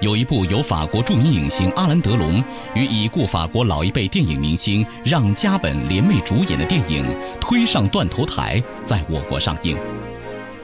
[0.00, 7.04] 有一部由法国著名影星阿兰·德龙与已故法国老一辈电影明星让·加本联袂主演的电影
[7.40, 9.76] 《推上断头台》在我国上映。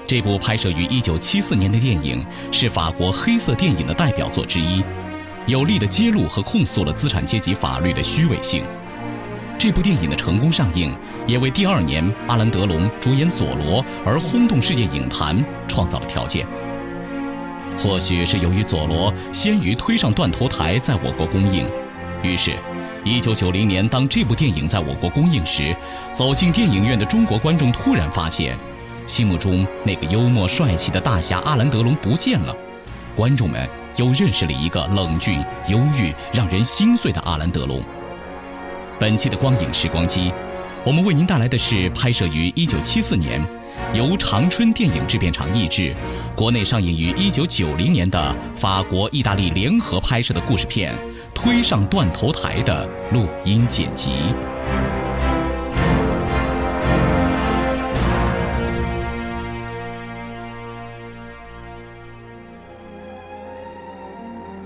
[0.07, 4.85] 这部拍摄于一九七四年的电影是法国黑色电影的代表作之一，
[5.47, 8.63] 有力地揭露和控诉了资产阶级法律的虚伪性。
[9.59, 10.95] 这部电影的成功上映，
[11.27, 16.47] 也为第二年阿兰·德龙主演佐罗而轰动世界影坛创造了条件。
[17.77, 21.67] 或许是由于佐罗先于推上断头台在我国公映，
[22.23, 22.53] 于是
[23.05, 25.75] ，1990年当这部电影在我国公映时，
[26.13, 28.57] 走进电影院的中国观众突然发现，
[29.07, 32.57] 心目中那个幽默帅气的大侠阿兰·德龙不见了，
[33.15, 37.83] 观众们又认识了一个冷峻、忧郁、让人心碎的阿兰·德龙。
[38.99, 40.33] 本期的光影时光机，
[40.85, 43.45] 我们为您带来的是拍摄于1974年，
[43.93, 45.95] 由长春电影制片厂译制，
[46.35, 50.93] 国内上映于1990年的法国、意大利联合拍摄的故事片
[51.35, 54.13] 《推上断头台》的录音剪辑。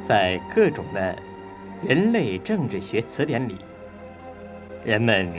[0.09, 1.15] 在各种的
[1.87, 3.57] 人类政治学词典里，
[4.83, 5.31] 人们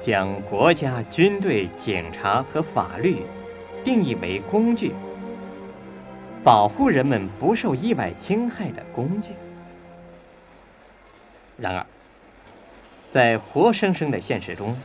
[0.00, 3.22] 将国家、军队、警察和法律
[3.84, 4.92] 定义为工具，
[6.44, 9.30] 保护人们不受意外侵害的工具。
[11.58, 11.86] 然而，
[13.10, 14.76] 在活生生的现实中，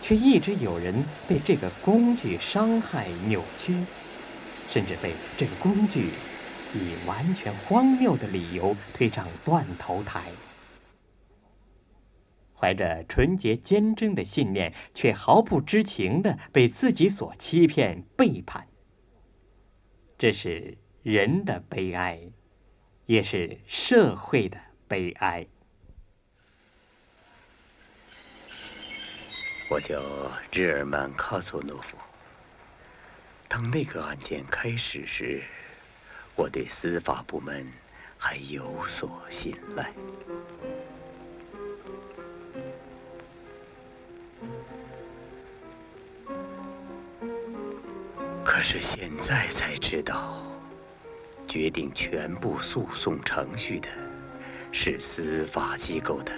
[0.00, 3.84] 却一直有人被这个工具伤害、扭曲，
[4.68, 6.12] 甚至被这个工具
[6.72, 10.30] 以完全荒谬的理由推上断头台。
[12.58, 18.66] 怀着纯洁坚贞的信念，却毫不知情的被自己所欺骗、背叛。
[20.18, 22.20] 这是人的悲哀，
[23.06, 24.58] 也是社会的
[24.88, 25.46] 悲哀。
[29.70, 30.02] 我叫
[30.50, 31.96] 日耳曼·卡索诺夫。
[33.46, 35.42] 当那个案件开始时，
[36.34, 37.70] 我对司法部门
[38.16, 39.92] 还有所信赖。
[48.50, 50.42] 可是现在才知道，
[51.46, 53.88] 决定全部诉讼程序的
[54.72, 56.32] 是司法机构的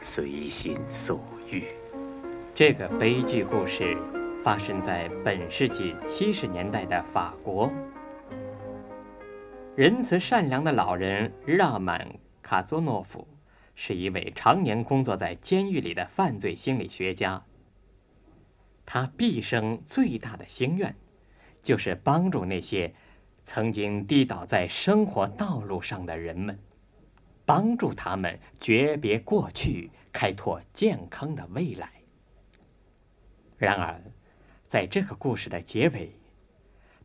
[0.00, 1.64] 随心所欲。
[2.54, 3.98] 这个悲剧故事
[4.44, 7.68] 发生在本世纪七十年代的法国。
[9.74, 12.00] 仁慈善良的老人让满·
[12.42, 13.26] 卡佐诺夫
[13.74, 17.42] 是一位常年工作在监狱里的犯罪心理学家。
[18.86, 20.94] 他毕生最大的心愿，
[21.64, 22.94] 就是帮助那些
[23.44, 26.58] 曾经跌倒在生活道路上的人们，
[27.44, 31.90] 帮助他们诀别过去，开拓健康的未来。
[33.56, 34.00] 然而，
[34.68, 36.12] 在这个故事的结尾，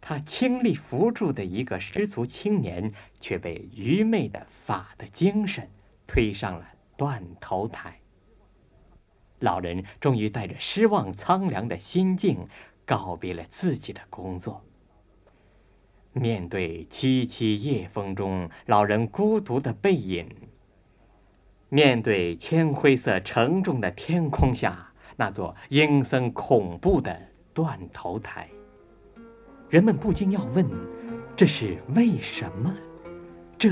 [0.02, 5.70] 他倾力扶助的一个失足青年，却被愚昧的法的精神
[6.06, 6.68] 推上了
[6.98, 8.00] 断头台。
[9.40, 12.48] 老人终于带着失望苍凉的心境，
[12.90, 14.66] 告别了自己的工作。
[16.12, 20.28] 面对凄凄夜风中老人孤独的背影，
[21.70, 27.16] 面对铅灰色沉重的天空下那座阴森恐怖的
[27.54, 28.50] 断头台，
[29.70, 30.66] 人们不禁要问：
[31.38, 32.76] 这是为什么？
[33.60, 33.70] 这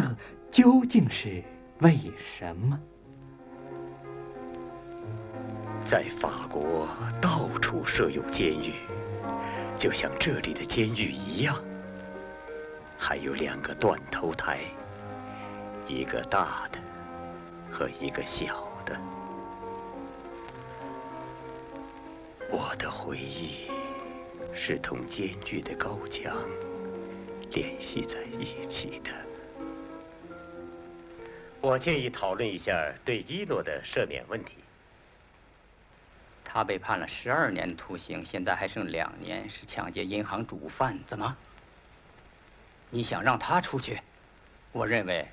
[0.52, 1.44] 究竟是
[1.80, 1.98] 为
[2.38, 2.80] 什么？
[5.84, 6.88] 在法国，
[7.20, 8.74] 到处设有监狱，
[9.78, 11.64] 就像这里的监狱一样。
[12.98, 14.60] 还有两个断头台，
[15.88, 16.80] 一个大的，
[17.72, 19.00] 和一个小的。
[22.50, 23.70] 我的回忆
[24.54, 26.36] 是同艰巨的高墙
[27.52, 29.12] 联系在一起的。
[31.62, 34.54] 我建议讨论一下对伊诺的赦免问题。
[36.58, 41.00] 他被判了十二年徒刑，现在还剩两年，是抢劫银行主犯。
[41.06, 41.38] 怎么？
[42.90, 44.02] 你想让他出去？
[44.72, 45.28] 我认为，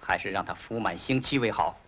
[0.00, 1.78] 还是让他服满刑期为好。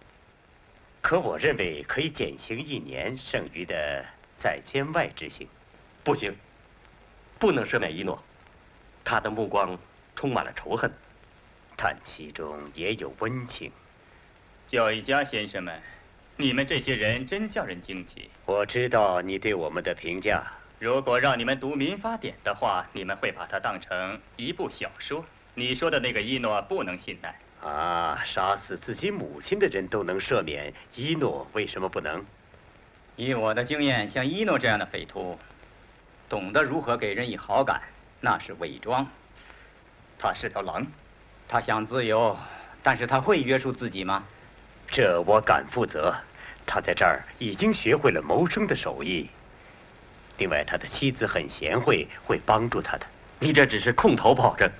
[1.02, 4.06] 可我认为可以减刑一年，剩余的
[4.36, 5.48] 在监外执行。
[6.04, 6.36] 不行，
[7.40, 8.22] 不能赦免一诺，
[9.02, 9.76] 他的目光
[10.14, 10.92] 充满了仇恨，
[11.76, 13.72] 但其中也有温情。
[14.68, 15.82] 教育家先生们。
[16.38, 18.28] 你们这些人真叫人惊奇。
[18.44, 20.44] 我知道你对我们的评价。
[20.78, 25.24] 如果让你们读《民法典》的话，你们会把它当成一部小说。
[25.54, 27.40] 你说的那个伊诺不能信赖。
[27.66, 32.22] 啊，杀死自己母亲的人都能赦免，伊诺为什么不能？
[33.16, 35.38] 以我的经验，像伊诺这样的匪徒，
[36.28, 37.80] 懂得如何给人以好感，
[38.20, 39.06] 那是伪装。
[40.18, 40.86] 他是条狼，
[41.48, 42.36] 他想自由，
[42.82, 44.26] 但是他会约束自己吗？
[44.88, 46.14] 这我敢负责，
[46.64, 49.28] 他在这儿已经学会了谋生的手艺。
[50.38, 53.06] 另外，他的妻子很贤惠，会帮助他的。
[53.38, 54.70] 你这只是空头保证。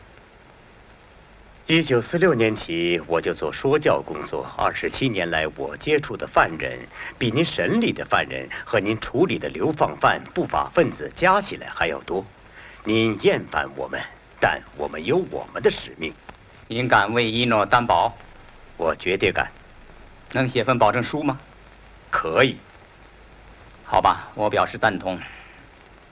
[1.67, 4.47] 一九四六年起，我就做说教工作。
[4.57, 6.79] 二十七年来，我接触的犯人
[7.19, 12.25] 比您审理的犯人和您处理的流放犯、不法分子加起来还要多。
[12.85, 14.01] 您厌烦我们，
[14.39, 16.15] 但我们有我们的使命。
[16.69, 18.17] 您敢为一诺担保？
[18.77, 19.51] 我绝对敢。
[20.33, 21.39] 能写份保证书吗？
[22.11, 22.59] 可以。
[23.85, 25.21] 好吧，我表示赞同。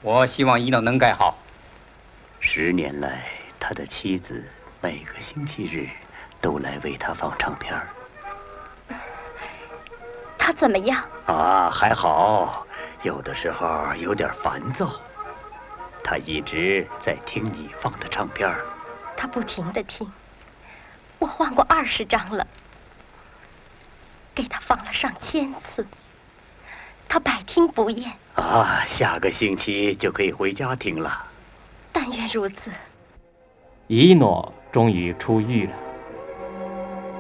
[0.00, 1.38] 我希望伊诺能盖好。
[2.40, 3.24] 十年来，
[3.58, 4.44] 他的妻子
[4.80, 5.88] 每个星期日
[6.40, 7.74] 都来为他放唱片
[10.36, 11.02] 他怎么样？
[11.26, 12.66] 啊，还好。
[13.02, 14.90] 有的时候有点烦躁。
[16.02, 18.54] 他一直在听你放的唱片
[19.16, 20.06] 他不停的听。
[21.18, 22.46] 我换过二十张了。
[24.34, 25.86] 给他放了上千次，
[27.08, 28.12] 他百听不厌。
[28.34, 31.24] 啊，下个星期就可以回家听了。
[31.92, 32.70] 但愿如此。
[33.86, 35.72] 伊诺终于出狱了，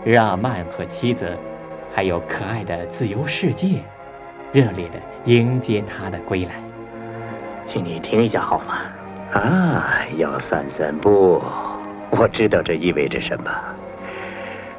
[0.04, 1.38] 日耳曼和妻子，
[1.94, 3.82] 还有可爱的自由世界，
[4.52, 6.54] 热烈的迎接他的归来。
[7.64, 8.80] 请你听一下好吗？
[9.32, 11.40] 啊，要散散步。
[12.10, 13.50] 我知道这意味着什么，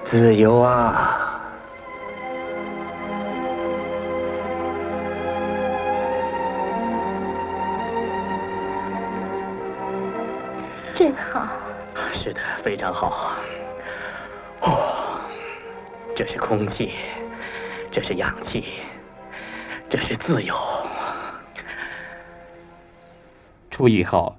[0.03, 1.34] 自由啊。
[10.95, 11.45] 真好，
[12.13, 13.35] 是的，非常好。
[14.61, 15.19] 哦，
[16.15, 16.93] 这是空气，
[17.91, 18.63] 这是氧气，
[19.89, 20.55] 这是自由。
[23.69, 24.37] 出狱后，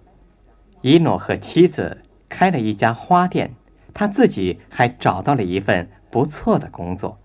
[0.80, 3.50] 伊诺和妻子开了一家花店，
[3.92, 7.18] 他自己还找到了一份不错的工作。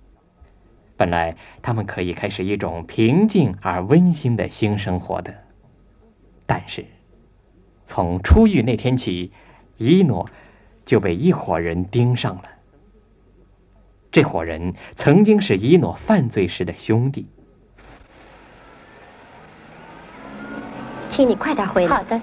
[0.98, 5.33] 本来他们可以开始一种平静而温馨的新生活的，
[6.45, 6.86] 但是。
[7.93, 9.33] 从出狱那天起，
[9.75, 10.29] 伊诺
[10.85, 12.43] 就被一伙人盯上了。
[14.13, 17.27] 这伙人曾经是伊诺犯罪时的兄弟。
[21.09, 21.97] 请你快点回来。
[21.97, 22.21] 好的。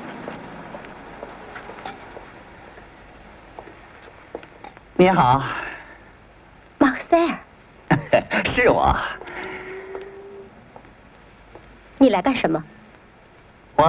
[4.96, 5.44] 你好，
[6.78, 7.38] 马克塞尔。
[8.48, 8.96] 是我。
[11.98, 12.64] 你来干什么？
[13.76, 13.84] 我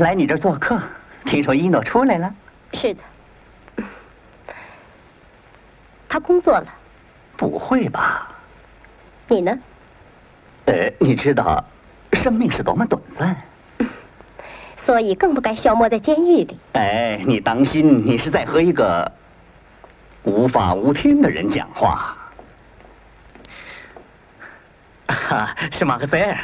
[0.00, 0.82] 来你这儿做客。
[1.24, 2.34] 听说伊诺出来了，
[2.72, 3.00] 是的，
[6.08, 6.66] 他工作了。
[7.36, 8.28] 不会吧？
[9.28, 9.58] 你呢？
[10.66, 11.64] 呃，你知道，
[12.12, 13.34] 生命是多么短暂，
[14.84, 16.58] 所以更不该消磨在监狱里。
[16.74, 19.10] 哎，你当心，你是在和一个
[20.24, 22.16] 无法无天的人讲话。
[25.06, 26.36] 哈，是马克思尔。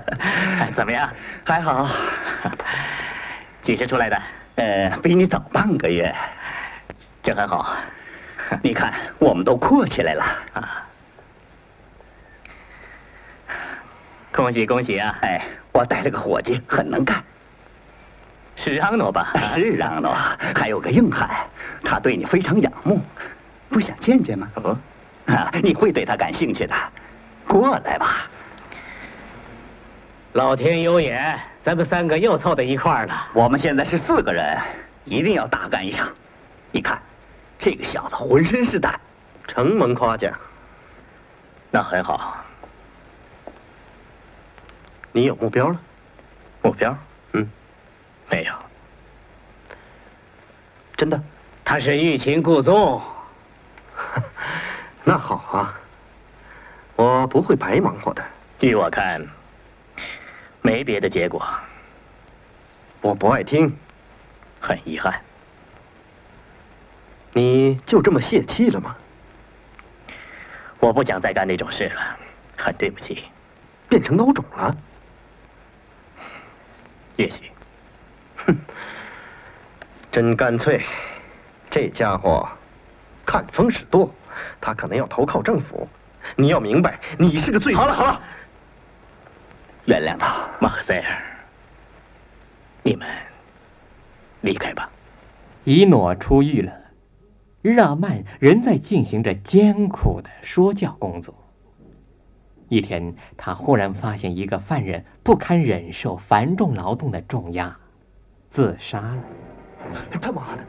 [0.74, 1.10] 怎么样？
[1.44, 1.88] 还好。
[3.64, 4.22] 几时出来的？
[4.56, 6.14] 呃，比你早半个月，
[7.22, 7.74] 这很好。
[8.62, 10.86] 你看，我们都阔起来了啊！
[14.30, 15.16] 恭喜恭喜啊！
[15.22, 15.40] 哎，
[15.72, 17.24] 我带了个伙计，很能干。
[18.54, 19.32] 是让诺吧？
[19.54, 20.14] 是让诺，
[20.54, 21.30] 还有个硬汉，
[21.82, 23.00] 他对你非常仰慕，
[23.70, 24.46] 不想见见吗？
[24.56, 24.78] 哦，
[25.24, 26.74] 啊，你会对他感兴趣的，
[27.48, 28.28] 过来吧。
[30.34, 33.28] 老天有眼，咱们三个又凑到一块儿了。
[33.32, 34.58] 我们现在是四个人，
[35.04, 36.12] 一定要大干一场。
[36.70, 37.00] 你看，
[37.58, 39.00] 这个小子浑身是胆，
[39.48, 40.30] 承蒙夸奖。
[41.70, 42.36] 那很好。
[45.10, 45.80] 你有目标了？
[46.60, 46.94] 目标？
[47.32, 47.48] 嗯，
[48.28, 48.52] 没有。
[50.96, 51.18] 真的？
[51.64, 53.00] 他是欲擒故纵。
[55.02, 55.74] 那好啊，
[56.96, 58.22] 我不会白忙活的。
[58.58, 59.26] 据我看，
[60.64, 61.46] 没别的结果。
[63.02, 63.76] 我不爱听，
[64.60, 65.20] 很遗憾。
[67.34, 68.96] 你就这么泄气了吗？
[70.80, 72.16] 我不想再干那种事了，
[72.56, 73.24] 很对不起。
[73.90, 74.74] 变成孬种了？
[77.16, 77.50] 也许。
[78.46, 78.56] 哼，
[80.10, 80.82] 真干脆。
[81.68, 82.48] 这家伙
[83.26, 84.14] 看风使舵，
[84.62, 85.86] 他可能要投靠政府。
[86.36, 87.74] 你要明白，你是个罪。
[87.74, 88.22] 好了好了，
[89.86, 91.22] 原谅他，马克塞尔。
[92.82, 93.06] 你们
[94.40, 94.90] 离开吧。
[95.64, 96.72] 伊诺出狱了，
[97.62, 101.34] 日耳曼仍在进行着艰苦的说教工作。
[102.68, 107.76] 一天，他忽然发现一个犯人不堪忍受繁重劳动的重压，
[108.50, 109.22] 自杀了。
[110.20, 110.64] 他妈的！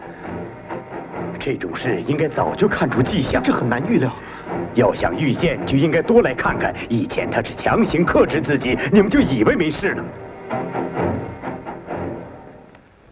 [1.39, 4.12] 这种事应该早就看出迹象，这很难预料。
[4.74, 6.74] 要想遇见，就应该多来看看。
[6.90, 10.04] 以前他是强行克制自己，你们就以为没事了。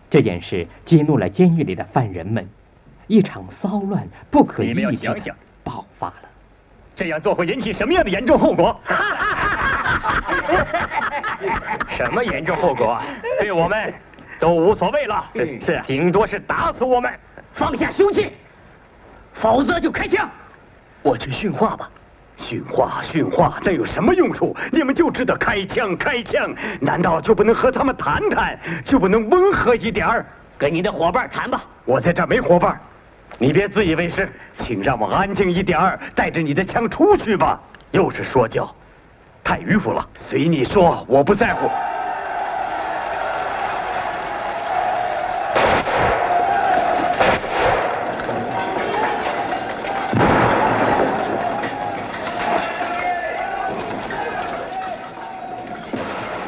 [0.09, 2.47] 这件事激怒了监狱里的犯人们，
[3.07, 6.29] 一场骚乱不可抑制的爆发了。
[6.95, 8.79] 这样做会引起什么样的严重后果？
[11.89, 13.01] 什么严重后果？
[13.39, 13.91] 对我们
[14.39, 15.25] 都无所谓了。
[15.59, 17.11] 是，顶多是打死我们。
[17.53, 18.31] 放下凶器，
[19.33, 20.29] 否则就开枪。
[21.03, 21.89] 我去训话吧。
[22.35, 24.55] 训话，训话，那有什么用处？
[24.71, 26.51] 你们就知道开枪，开枪。
[26.81, 30.25] 难道就不能和他们谈谈，就不能温和一点儿？
[30.57, 31.63] 跟你的伙伴谈吧。
[31.85, 32.79] 我在这儿没伙伴，
[33.37, 34.27] 你别自以为是。
[34.57, 37.59] 请让我安静一点儿，带着你的枪出去吧。
[37.91, 38.73] 又是说教，
[39.43, 40.07] 太迂腐了。
[40.17, 41.69] 随你说，我不在乎。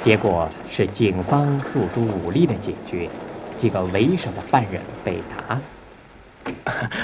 [0.06, 3.10] 结果是警方诉诸武力的解决，
[3.58, 6.54] 几个为首的犯人被打死。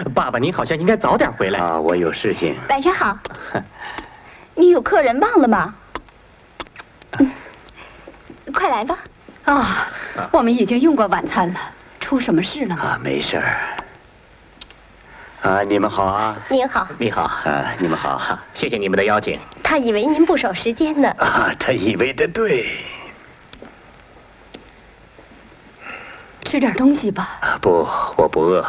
[0.13, 1.79] 爸爸，您好像应该早点回来啊！
[1.79, 2.55] 我有事情。
[2.69, 3.17] 晚上好。
[4.53, 5.73] 你有客人忘了吗？
[7.17, 7.31] 嗯，
[8.53, 8.99] 快来吧。
[9.45, 9.87] 啊，
[10.31, 11.59] 我们已经用过晚餐了。
[11.99, 12.83] 出什么事了吗？
[12.83, 13.70] 啊，没事儿。
[15.41, 16.37] 啊，你们好啊！
[16.49, 16.87] 您好。
[16.99, 17.23] 你好。
[17.23, 18.39] 啊，你们好。
[18.53, 19.39] 谢谢你们的邀请。
[19.63, 21.09] 他以为您不守时间呢。
[21.17, 22.67] 啊，他以为的对。
[26.45, 27.39] 吃点东西吧。
[27.59, 28.63] 不，我不饿。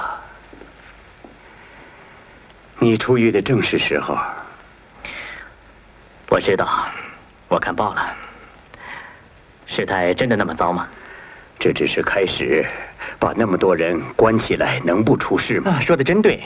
[2.78, 4.16] 你出狱的正是时候。
[6.30, 6.88] 我知道，
[7.48, 8.14] 我看报了。
[9.66, 10.88] 事态真的那么糟吗？
[11.58, 12.66] 这只是开始。
[13.18, 15.80] 把那么多人关起来，能不出事吗？
[15.80, 16.40] 说的真对。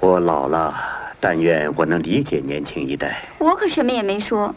[0.00, 0.74] 我老了，
[1.20, 3.22] 但愿我能理解年轻一代。
[3.38, 4.54] 我可什么也没说。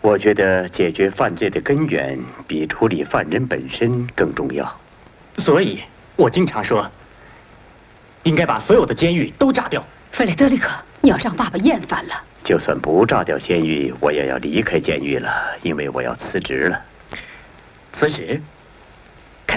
[0.00, 4.80] 我觉得解决犯罪的根源比处理犯人本身更重要。
[5.38, 5.80] 所以，
[6.16, 6.88] 我经常说，
[8.22, 9.84] 应该把所有的监狱都炸掉。
[10.12, 12.14] 弗雷德里克，你要让爸爸厌烦了。
[12.44, 15.30] 就算不炸掉监狱，我也要离开监狱了，
[15.62, 16.80] 因为我要辞职了。
[17.92, 18.40] 辞职？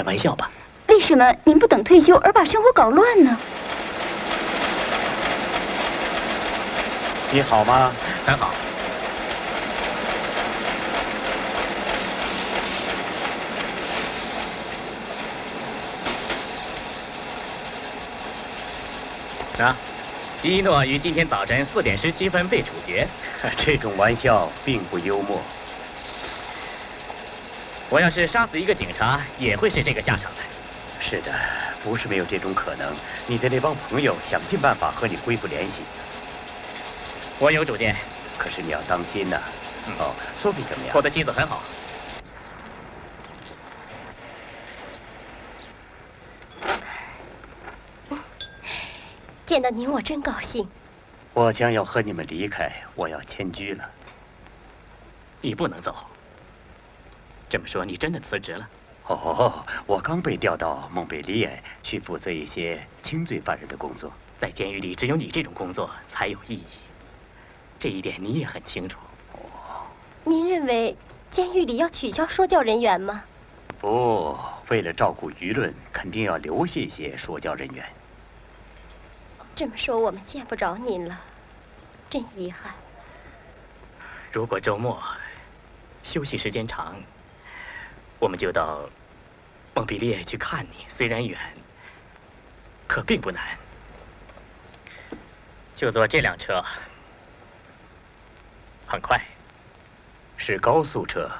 [0.01, 0.50] 开玩笑吧？
[0.88, 3.38] 为什么您不等退休而把生活搞乱呢？
[7.31, 7.93] 你好吗？
[8.25, 8.51] 很好。
[19.60, 19.77] 啊，
[20.41, 23.08] 基诺于今天早晨四点十七分被处决。
[23.55, 25.46] 这种玩笑并不幽默。
[27.91, 30.38] 我要是杀死一个警察，也会是这个下场的。
[31.01, 31.33] 是的，
[31.83, 32.95] 不是没有这种可能。
[33.27, 35.81] 你的那帮朋友想尽办法和你恢复联系。
[37.38, 37.93] 我有主见，
[38.38, 39.41] 可是你要当心呐。
[40.00, 40.95] 哦，索菲怎么样？
[40.95, 41.62] 我的妻子很好。
[49.45, 50.65] 见到您，我真高兴。
[51.33, 53.83] 我将要和你们离开，我要迁居了。
[55.41, 55.93] 你不能走。
[57.51, 58.70] 这么说，你真的辞职了？
[59.08, 64.10] 哦，我刚被调到蒙贝利埃去负责一些轻罪犯人的工作。
[64.39, 66.63] 在监狱里，只有你这种工作才有意义。
[67.77, 68.98] 这一点你也很清楚。
[69.34, 69.84] 哦。
[70.24, 70.96] 您认为
[71.29, 73.22] 监狱里要取消说教人员吗？
[73.81, 74.39] 不，
[74.70, 77.86] 为了照顾舆论，肯定要留下一些说教人员。
[79.55, 81.20] 这么说，我们见不着您了。
[82.10, 82.74] 真遗憾。
[84.31, 85.03] 如果周末
[86.01, 86.96] 休息时间长，
[88.21, 88.87] 我们就到
[89.73, 90.85] 蒙彼利埃去看你。
[90.87, 91.39] 虽然远，
[92.87, 93.57] 可并不难。
[95.73, 96.63] 就坐这辆车，
[98.85, 99.19] 很快。
[100.37, 101.31] 是高速车。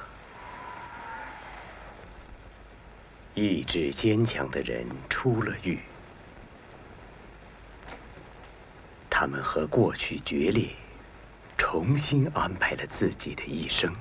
[3.34, 5.78] 意志坚强的人出了狱，
[9.08, 10.70] 他们和过去决裂，
[11.56, 13.94] 重新安排了自己的一生。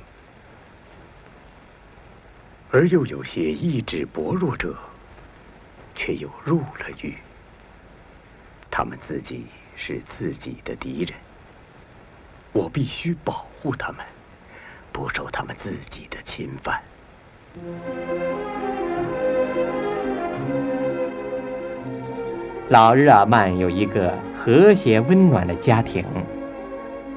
[2.74, 4.74] 而又有些意志薄弱者，
[5.94, 7.16] 却又入了狱。
[8.70, 11.14] 他们自己是自己的敌人，
[12.54, 13.98] 我必须保护他们，
[14.94, 16.82] 不受他们自己的侵犯。
[22.70, 26.06] 老日耳曼有一个和谐温暖的家庭，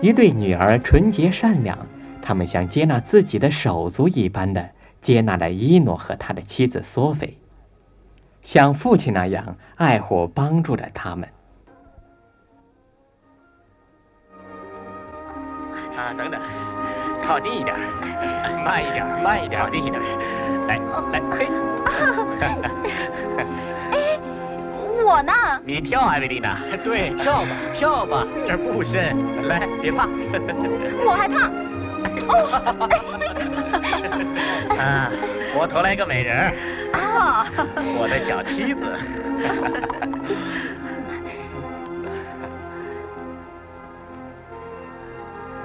[0.01, 1.79] 一对女儿纯洁善良，
[2.21, 4.69] 他们像接纳自己的手足一般的
[5.05, 7.37] 接纳了伊诺和他的妻子索菲，
[8.41, 11.29] 像父亲那样爱护帮助着他们。
[15.95, 16.41] 啊，等等，
[17.23, 17.79] 靠近一点，
[18.65, 20.01] 慢一点，慢一点，靠近一点，
[20.67, 20.79] 来
[21.13, 21.49] 来，嘿。
[23.93, 24.19] 哎，
[25.05, 25.35] 我呢？
[25.67, 29.15] 你跳，艾维丽娜，对，跳吧，跳吧，这不深，
[29.49, 30.09] 来，别怕。
[31.05, 31.51] 我害怕。
[34.79, 35.11] 啊，
[35.57, 36.53] 我投来个美人儿。
[36.93, 37.47] 啊，
[37.99, 38.81] 我的小妻子。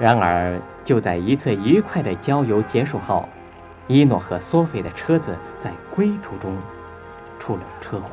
[0.00, 3.28] 然而，就在一次愉快的郊游结束后，
[3.86, 6.56] 伊诺和索菲的车子在归途中
[7.38, 8.08] 出了车祸。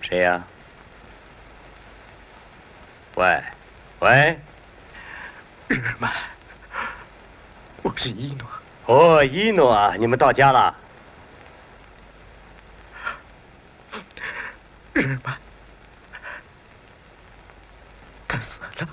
[0.00, 0.44] 谁呀？
[3.16, 3.42] 喂，
[4.00, 4.38] 喂，
[5.66, 6.12] 日耳曼，
[7.82, 8.46] 我是伊诺。
[8.86, 10.74] 哦，伊诺啊，你们到家了。
[14.92, 15.36] 日耳曼，
[18.28, 18.88] 他死了。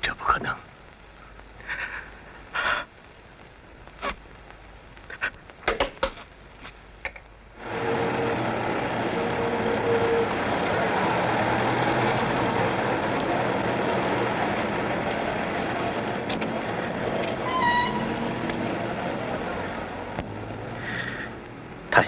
[0.00, 0.57] 这不可能。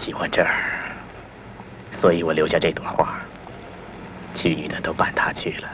[0.00, 0.54] 喜欢这儿，
[1.92, 3.20] 所以我留下这朵花。
[4.32, 5.68] 其余的都伴他去了。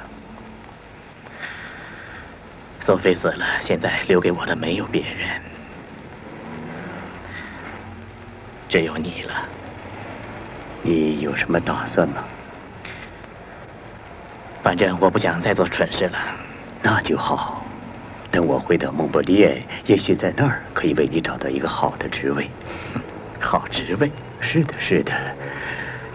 [2.81, 5.41] 索菲死了，现在留给我的没有别人，
[8.69, 9.45] 只有你了。
[10.83, 12.25] 你有什么打算吗？
[14.65, 16.19] 反正我不想再做蠢事了。
[16.83, 17.65] 那就好。
[18.33, 22.51] 等我回到蒙博利埃，也许在那儿可以为你找到一个好的职位。
[23.41, 24.11] 好职位？
[24.41, 25.13] 是的，是的。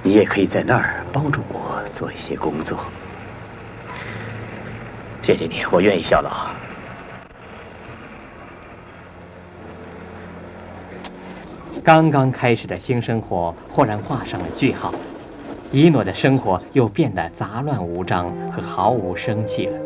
[0.04, 2.80] 你也可以在那儿帮助我做一些工作。
[5.22, 6.30] 谢谢你，我愿意效劳。
[11.84, 14.94] 刚刚开始的新生活忽然画上了句号，
[15.72, 19.78] 伊诺的生活又变得杂乱无章和毫无生气了。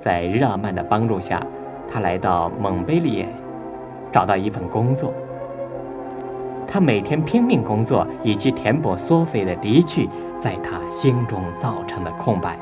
[0.00, 1.44] 在日耳曼的帮助下，
[1.92, 3.28] 他来到蒙贝利埃，
[4.12, 5.12] 找到一份工作。
[6.68, 12.58] 他每天拼命工作，以及填补索菲的离去在他心中造成的空白。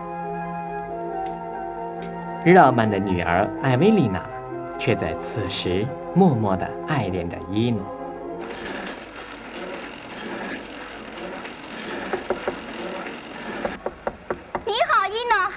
[2.45, 4.23] 热曼的女儿艾薇丽娜，
[4.79, 7.81] 却在此时默默的爱恋着伊诺。
[14.67, 15.53] 你好，伊诺。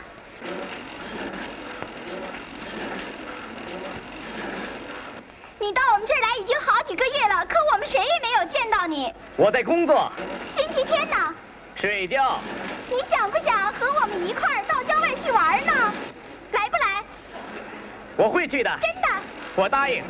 [5.60, 9.14] 你到我们这儿来已经好几个月了，可我们谁也没有见到你。
[9.36, 10.12] 我在工作。
[10.56, 11.16] 星期天呢？
[11.76, 12.40] 睡觉。
[12.90, 15.94] 你想不想和我们一块儿到郊外去玩呢？
[16.54, 17.04] 来不来？
[18.16, 18.80] 我会去的。
[18.82, 19.08] 真的。
[19.56, 20.04] 我答应。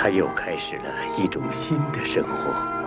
[0.00, 0.84] 他又开始了
[1.18, 2.77] 一种新的生活。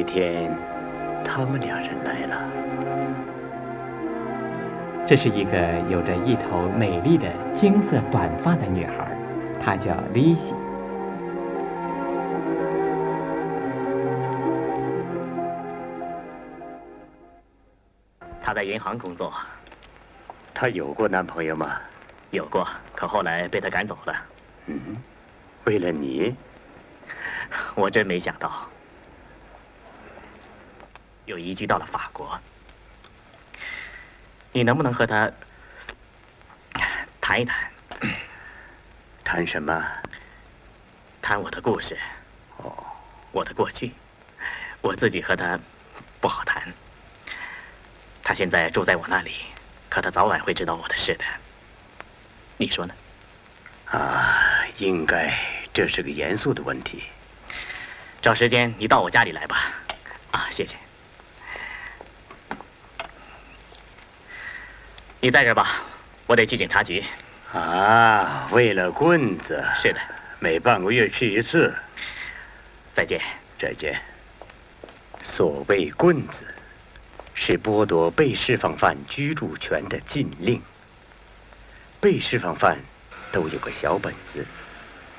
[0.00, 0.50] 一天，
[1.22, 2.50] 他们两人来了。
[5.06, 9.14] 这是一个有着一头美丽的金色短发的女孩，
[9.62, 10.54] 她叫丽西。
[18.42, 19.30] 她在银行工作。
[20.54, 21.72] 她有过男朋友吗？
[22.30, 24.14] 有过，可后来被他赶走了。
[24.64, 24.96] 嗯，
[25.64, 26.34] 为了你，
[27.74, 28.50] 我真没想到，
[31.30, 32.40] 又移居到了法国。
[34.50, 35.30] 你能不能和他
[37.20, 37.70] 谈一谈？
[39.22, 39.86] 谈什么？
[41.22, 41.96] 谈我的故事。
[42.56, 42.84] 哦，
[43.30, 43.92] 我的过去，
[44.80, 45.58] 我自己和他
[46.20, 46.72] 不好谈。
[48.24, 49.36] 他现在住在我那里，
[49.88, 51.24] 可他早晚会知道我的事的。
[52.56, 52.94] 你说呢？
[53.86, 55.32] 啊，应该
[55.72, 57.04] 这是个严肃的问题。
[58.20, 59.72] 找时间你到我家里来吧。
[60.32, 60.74] 啊，谢谢。
[65.22, 65.82] 你在这吧，
[66.26, 67.04] 我得去警察局。
[67.52, 69.62] 啊，为了棍子。
[69.76, 70.00] 是的，
[70.38, 71.74] 每半个月去一次。
[72.94, 73.20] 再见。
[73.58, 74.00] 再见。
[75.22, 76.46] 所谓棍子，
[77.34, 80.62] 是剥夺被释放犯居住权的禁令。
[82.00, 82.78] 被释放犯
[83.30, 84.46] 都有个小本子，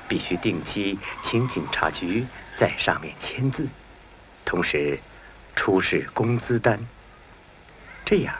[0.08, 3.68] 必须定期请警察局在上面签字，
[4.44, 4.98] 同时
[5.54, 6.84] 出示工资单，
[8.04, 8.34] 这样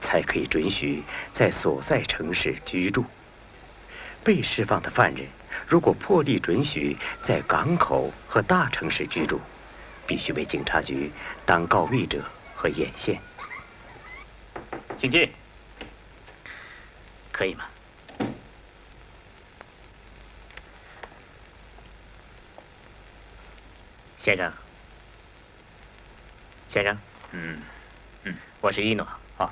[0.00, 3.04] 才可以准许在所在城市居住。
[4.24, 5.26] 被释放的犯人
[5.66, 9.40] 如果破例准许在港口和大城市居住，
[10.06, 11.10] 必须为警察局
[11.46, 12.22] 当告密者
[12.54, 13.20] 和眼线。
[14.96, 15.30] 请进，
[17.32, 17.64] 可以吗？
[24.18, 24.52] 先生，
[26.68, 26.98] 先生，
[27.30, 27.62] 嗯，
[28.24, 29.06] 嗯，我是伊诺，
[29.38, 29.50] 啊。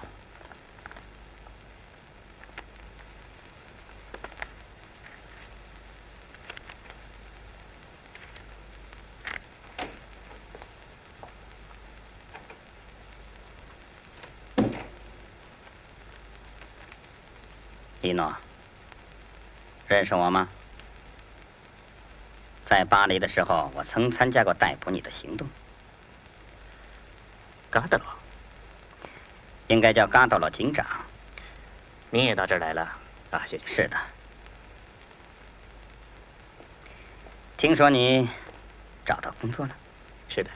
[18.03, 18.33] 伊诺，
[19.97, 20.47] 认识我吗？
[22.67, 25.49] 在巴黎的时候，我曾参加过逮捕你的行动。
[27.71, 28.07] 嘎德罗，
[29.69, 30.85] 应该叫嘎德罗警长。
[32.11, 32.83] 你也到这儿来了
[33.31, 33.47] 啊？
[33.47, 33.67] 谢谢。
[33.67, 33.97] 是的。
[37.57, 38.29] 听说你
[39.07, 39.75] 找到工作了？
[40.29, 40.51] 是的。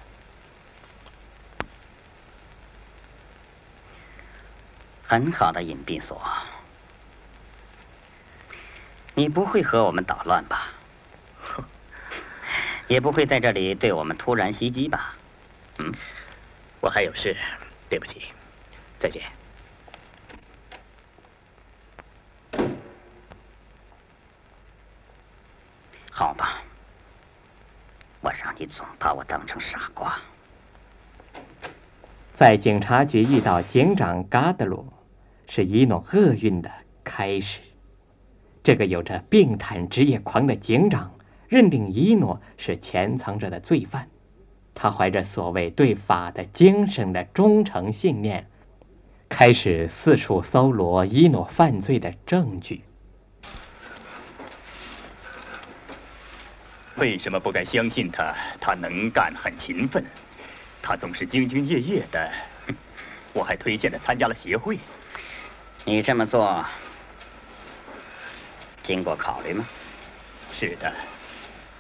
[5.07, 6.21] 很好的隐蔽所。
[9.15, 10.69] 你不会和我们捣乱吧？
[11.41, 11.65] 哼
[12.89, 15.15] 也不会在这里对我们突然袭击吧？
[15.79, 15.93] 嗯，
[16.81, 17.37] 我还有事，
[17.89, 18.23] 对不起，
[18.99, 19.23] 再见。
[26.11, 26.63] 好吧，
[28.21, 30.19] 我让你总把我当成傻瓜。
[32.35, 34.93] 在警察局遇到警长嘎德鲁，
[35.49, 36.71] 是伊诺厄运的
[37.05, 37.61] 开始。
[38.63, 41.13] 这个有着病态职业狂的警长。
[41.49, 44.09] 认定伊诺是潜藏着的罪犯，
[44.73, 48.47] 他怀着所谓对法的精神的忠诚信念，
[49.29, 52.83] 开始四处搜罗伊诺犯罪的证据。
[56.95, 58.33] 为什么不敢相信他？
[58.61, 60.05] 他能干，很勤奋，
[60.81, 62.31] 他总是兢兢业业的。
[63.33, 64.79] 我还推荐他参加了协会。
[65.85, 66.65] 你这么做，
[68.91, 69.65] 经过考虑吗？
[70.53, 70.93] 是的。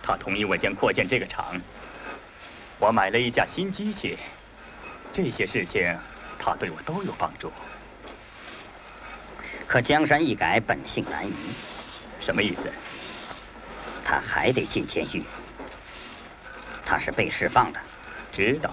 [0.00, 1.60] 他同意我将扩建这个厂，
[2.78, 4.16] 我买了一架新机器，
[5.12, 5.98] 这些事情
[6.38, 7.52] 他对我都有帮助。
[9.66, 11.34] 可江山易改，本性难移。
[12.20, 12.72] 什么意思？
[14.04, 15.24] 他还得进监狱。
[16.84, 17.80] 他是被释放的。
[18.30, 18.72] 知道。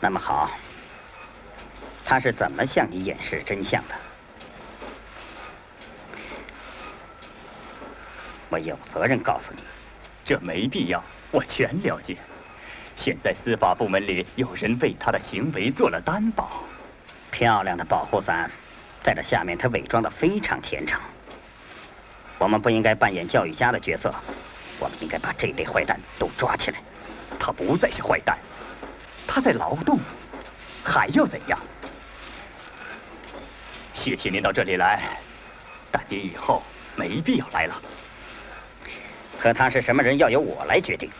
[0.00, 0.50] 那么好，
[2.04, 3.94] 他是怎么向你掩饰真相的？
[8.52, 9.62] 我有责任告诉你。
[10.26, 12.18] 这没必要，我全了解。
[12.96, 16.62] 现在司法部门里有人为他的行为做了担保。
[17.30, 18.50] 漂亮的保护伞，
[19.02, 21.00] 在这下面他伪装的非常虔诚。
[22.36, 24.14] 我们不应该扮演教育家的角色，
[24.78, 26.78] 我们应该把这类坏蛋都抓起来。
[27.40, 28.36] 他不再是坏蛋，
[29.26, 29.98] 他在劳动，
[30.84, 31.58] 还要怎样？
[33.94, 35.18] 谢谢您到这里来，
[35.90, 36.62] 但您以后
[36.96, 37.80] 没必要来了。
[39.42, 41.10] 可他是什么人，要由我来决定。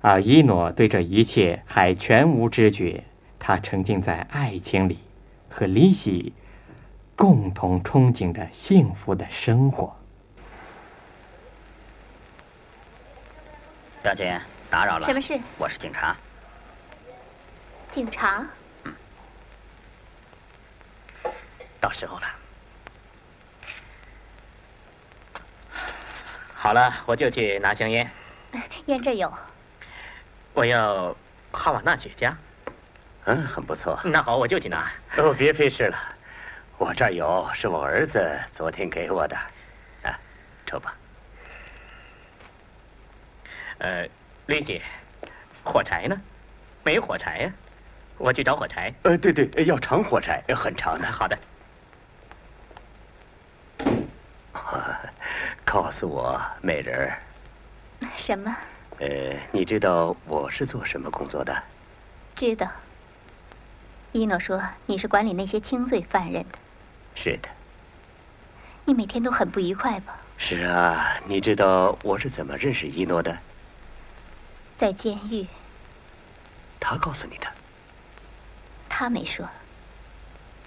[0.00, 3.04] 而伊诺对这一切还全无知觉，
[3.38, 4.98] 他沉浸在爱情里，
[5.50, 6.32] 和丽西
[7.14, 9.94] 共同憧憬着幸福的生活。
[14.02, 15.06] 小姐，打扰了。
[15.06, 15.38] 什么事？
[15.58, 16.16] 我是警察。
[17.92, 18.46] 警察。
[18.84, 18.94] 嗯。
[21.78, 22.26] 到时候了。
[26.66, 28.10] 好了，我就去拿香烟。
[28.86, 29.32] 烟这有。
[30.52, 31.16] 我要
[31.52, 32.34] 哈瓦那雪茄。
[33.26, 33.96] 嗯，很不错。
[34.02, 34.90] 那好，我就去拿。
[35.16, 35.96] 哦，别费事了，
[36.76, 39.36] 我这儿有，是我儿子昨天给我的。
[40.02, 40.18] 啊，
[40.66, 40.92] 抽吧。
[43.78, 44.08] 呃，
[44.46, 44.82] 丽姐，
[45.62, 46.20] 火柴呢？
[46.82, 47.52] 没有火柴呀，
[48.18, 48.92] 我去找火柴。
[49.04, 51.06] 呃，对对，要长火柴，很长的。
[51.12, 51.38] 好的。
[55.66, 57.18] 告诉我，美人儿。
[58.16, 58.56] 什么？
[59.00, 61.60] 呃，你知道我是做什么工作的？
[62.36, 62.68] 知道。
[64.12, 66.58] 伊诺说你是管理那些轻罪犯人的。
[67.16, 67.48] 是的。
[68.84, 70.16] 你每天都很不愉快吧？
[70.38, 73.36] 是啊，你知道我是怎么认识伊诺的？
[74.78, 75.46] 在监狱。
[76.78, 77.46] 他告诉你的？
[78.88, 79.44] 他没说，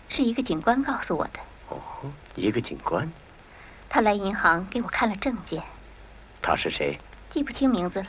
[0.10, 1.40] 是一个警官告诉我的。
[1.70, 1.80] 哦，
[2.36, 3.10] 一个警官。
[3.90, 5.64] 他来银行给我看了证件。
[6.42, 6.98] 他是谁？
[7.30, 8.08] 记不清名字了。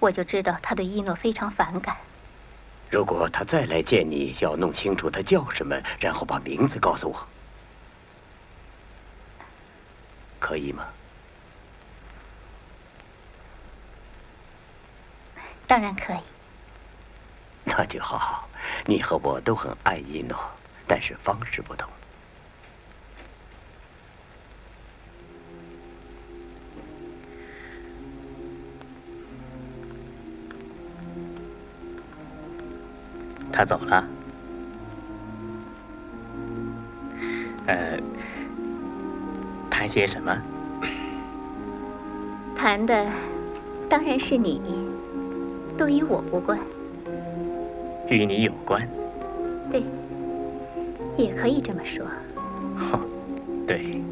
[0.00, 1.96] 我就知道他对伊诺非常反感。
[2.90, 7.26] 如果他再来见你，就要弄清楚他叫什么，然后把名字告诉我，
[10.38, 10.84] 可以吗？
[15.66, 16.20] 当然可以。
[17.64, 18.48] 那就好。
[18.86, 20.38] 你和我都很爱伊诺，
[20.86, 21.88] 但是方式不同。
[33.52, 34.04] 他走了。
[37.66, 37.98] 呃，
[39.70, 40.36] 谈些什么？
[42.56, 43.06] 谈的
[43.88, 44.60] 当然是你，
[45.76, 46.58] 都与我无关。
[48.08, 48.88] 与你有关？
[49.70, 49.84] 对，
[51.16, 52.04] 也可以这么说。
[52.78, 53.00] 哦，
[53.66, 54.02] 对。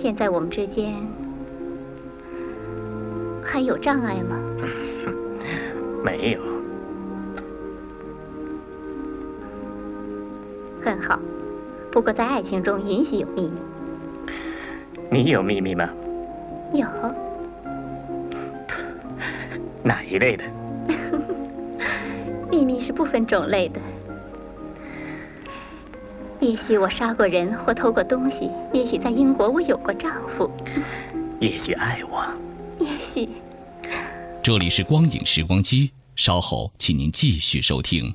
[0.00, 0.94] 现在我们之间
[3.42, 4.36] 还有障碍吗？
[6.04, 6.53] 没有。
[10.84, 11.18] 很好，
[11.90, 13.58] 不过在爱情中允许有秘密。
[15.10, 15.88] 你有秘密吗？
[16.74, 16.86] 有。
[19.82, 20.44] 哪一类的？
[22.50, 23.80] 秘密是不分种类的。
[26.40, 30.50] 也许我杀过人或偷过东西，也许在英国我有过丈夫，
[31.40, 32.26] 也许爱我，
[32.78, 33.28] 也许。
[34.42, 38.14] 这里是光影时光机，稍后请您继续收听。